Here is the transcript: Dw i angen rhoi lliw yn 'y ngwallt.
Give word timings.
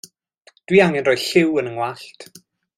Dw 0.67 0.77
i 0.77 0.81
angen 0.85 1.07
rhoi 1.09 1.15
lliw 1.27 1.55
yn 1.63 1.71
'y 1.73 1.77
ngwallt. 1.77 2.29